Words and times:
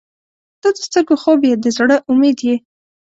•ته 0.61 0.67
د 0.75 0.77
سترګو 0.87 1.15
خوب 1.21 1.39
یې، 1.47 1.53
د 1.63 1.65
زړه 1.77 1.97
امید 2.11 2.37
یې. 2.47 2.55